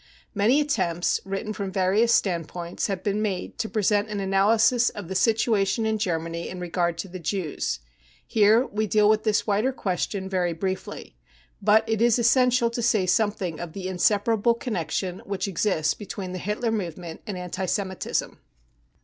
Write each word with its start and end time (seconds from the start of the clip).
55 0.29 0.35
Many 0.35 0.61
attempts, 0.61 1.19
written 1.25 1.53
from 1.53 1.71
various 1.71 2.11
standpoints, 2.11 2.87
have 2.87 3.03
been 3.03 3.21
made 3.21 3.59
to 3.59 3.69
present 3.69 4.09
an 4.09 4.19
analysis 4.19 4.89
of 4.89 5.07
the 5.09 5.13
situation 5.13 5.85
in 5.85 5.99
Germany 5.99 6.49
in 6.49 6.59
regard 6.59 6.97
to 6.97 7.07
the 7.07 7.19
Jews. 7.19 7.79
Here 8.25 8.65
we 8.65 8.87
deal 8.87 9.07
with 9.07 9.23
this 9.25 9.45
wider 9.45 9.71
question 9.71 10.27
very 10.27 10.53
briefly; 10.53 11.17
but 11.61 11.87
it 11.87 12.01
is 12.01 12.17
essential 12.17 12.71
to 12.71 12.81
say 12.81 13.05
some 13.05 13.29
thing 13.31 13.59
of 13.59 13.73
the 13.73 13.87
inseparable 13.87 14.55
connection 14.55 15.19
which 15.19 15.47
exists 15.47 15.93
between 15.93 16.31
the 16.31 16.39
Hitler 16.39 16.71
movement 16.71 17.21
and 17.27 17.37
anti 17.37 17.67
Semitism. 17.67 18.39